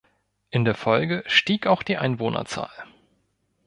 In 0.49 0.65
der 0.65 0.73
Folge 0.73 1.23
stieg 1.27 1.67
auch 1.67 1.83
die 1.83 1.97
Einwohnerzahl. 1.97 2.71